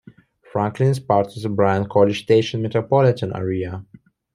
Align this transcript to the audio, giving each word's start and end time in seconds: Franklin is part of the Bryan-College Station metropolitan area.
Franklin 0.51 0.89
is 0.89 0.99
part 0.99 1.27
of 1.37 1.43
the 1.43 1.49
Bryan-College 1.49 2.23
Station 2.23 2.63
metropolitan 2.63 3.35
area. 3.35 3.85